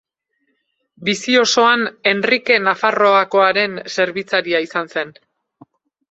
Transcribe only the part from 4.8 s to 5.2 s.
zen.